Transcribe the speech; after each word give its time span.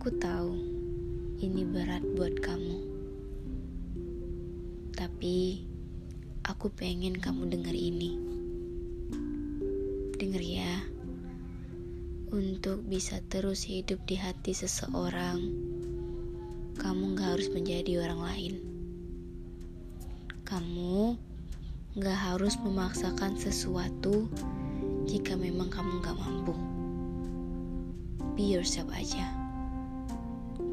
Aku 0.00 0.16
tahu 0.16 0.56
ini 1.44 1.60
berat 1.60 2.00
buat 2.16 2.32
kamu. 2.40 2.78
Tapi 4.96 5.60
aku 6.40 6.72
pengen 6.72 7.20
kamu 7.20 7.52
dengar 7.52 7.76
ini. 7.76 8.16
Dengar 10.16 10.40
ya. 10.40 10.88
Untuk 12.32 12.80
bisa 12.88 13.20
terus 13.28 13.68
hidup 13.68 14.00
di 14.08 14.16
hati 14.16 14.56
seseorang, 14.56 15.36
kamu 16.80 17.20
gak 17.20 17.36
harus 17.36 17.52
menjadi 17.52 18.00
orang 18.00 18.24
lain. 18.24 18.54
Kamu 20.48 21.20
gak 22.00 22.18
harus 22.32 22.56
memaksakan 22.56 23.36
sesuatu 23.36 24.32
jika 25.04 25.36
memang 25.36 25.68
kamu 25.68 26.00
gak 26.00 26.16
mampu. 26.16 26.56
Be 28.32 28.48
yourself 28.48 28.88
aja. 28.96 29.39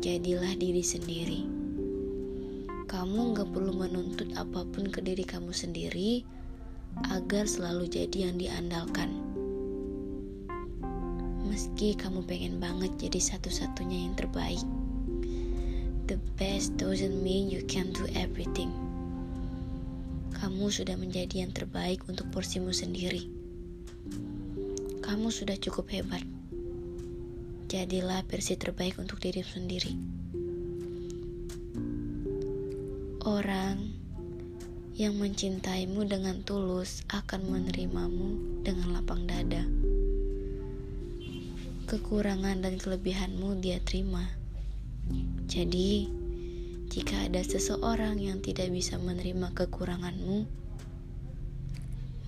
Jadilah 0.07 0.55
diri 0.55 0.79
sendiri. 0.79 1.43
Kamu 2.87 3.35
gak 3.35 3.51
perlu 3.51 3.75
menuntut 3.75 4.31
apa 4.39 4.63
pun 4.63 4.87
ke 4.87 5.03
diri 5.03 5.27
kamu 5.27 5.51
sendiri 5.51 6.23
agar 7.11 7.43
selalu 7.43 7.91
jadi 7.91 8.31
yang 8.31 8.39
diandalkan. 8.39 9.11
Meski 11.43 11.91
kamu 11.91 12.23
pengen 12.23 12.55
banget 12.55 12.95
jadi 12.95 13.19
satu-satunya 13.19 14.07
yang 14.07 14.15
terbaik, 14.15 14.63
the 16.07 16.15
best 16.39 16.79
doesn't 16.79 17.19
mean 17.19 17.51
you 17.51 17.59
can 17.67 17.91
do 17.91 18.07
everything. 18.15 18.71
Kamu 20.39 20.71
sudah 20.71 20.95
menjadi 20.95 21.43
yang 21.43 21.51
terbaik 21.51 21.99
untuk 22.07 22.31
porsimu 22.31 22.71
sendiri. 22.71 23.27
Kamu 25.03 25.27
sudah 25.27 25.59
cukup 25.59 25.91
hebat. 25.91 26.36
Jadilah 27.67 28.23
versi 28.23 28.55
terbaik 28.55 28.95
untuk 28.95 29.19
dirimu 29.19 29.51
sendiri. 29.51 29.93
Orang 33.27 33.91
yang 34.95 35.19
mencintaimu 35.19 36.07
dengan 36.07 36.41
tulus 36.47 37.03
akan 37.11 37.51
menerimamu 37.51 38.63
dengan 38.63 38.95
lapang 38.95 39.27
dada 39.27 39.67
kekurangan 41.87 42.67
dan 42.67 42.75
kelebihanmu 42.75 43.63
dia 43.63 43.79
terima. 43.79 44.27
Jadi, 45.47 46.11
jika 46.91 47.31
ada 47.31 47.39
seseorang 47.39 48.19
yang 48.19 48.43
tidak 48.43 48.67
bisa 48.75 48.99
menerima 48.99 49.55
kekuranganmu, 49.55 50.43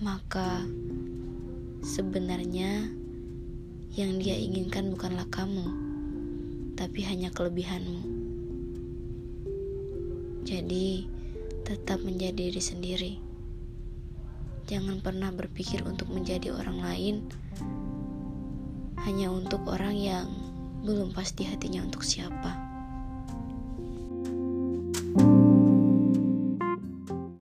maka 0.00 0.64
sebenarnya 1.84 2.88
yang 3.98 4.22
dia 4.22 4.38
inginkan 4.38 4.94
bukanlah 4.94 5.26
kamu, 5.34 5.66
tapi 6.78 7.02
hanya 7.02 7.34
kelebihanmu. 7.34 8.06
Jadi, 10.46 11.10
tetap 11.66 11.98
menjadi 12.06 12.54
diri 12.54 12.62
sendiri. 12.62 13.12
Jangan 14.70 15.02
pernah 15.02 15.34
berpikir 15.34 15.82
untuk 15.82 16.06
menjadi 16.14 16.54
orang 16.54 16.78
lain 16.78 17.16
hanya 19.02 19.34
untuk 19.34 19.66
orang 19.66 19.98
yang 19.98 20.30
belum 20.86 21.10
pasti 21.10 21.42
hatinya 21.50 21.82
untuk 21.82 22.06
siapa. 22.06 22.69